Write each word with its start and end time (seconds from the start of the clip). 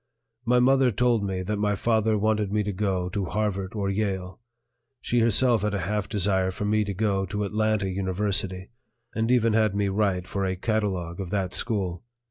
My 0.45 0.57
mother 0.59 0.89
told 0.89 1.23
me 1.23 1.43
that 1.43 1.57
my 1.57 1.75
father 1.75 2.17
wanted 2.17 2.51
me 2.51 2.63
to 2.63 2.73
go 2.73 3.07
to 3.09 3.25
Harvard 3.25 3.75
or 3.75 3.87
Yale; 3.87 4.39
she 4.99 5.19
herself 5.19 5.61
had 5.61 5.75
a 5.75 5.81
half 5.81 6.09
desire 6.09 6.49
for 6.49 6.65
me 6.65 6.83
to 6.85 6.95
go 6.95 7.27
to 7.27 7.43
Atlanta 7.43 7.87
University, 7.87 8.71
and 9.13 9.29
even 9.29 9.53
had 9.53 9.75
me 9.75 9.89
write 9.89 10.25
for 10.25 10.43
a 10.43 10.55
catalogue 10.55 11.19
of 11.19 11.29
that 11.29 11.53
school. 11.53 12.03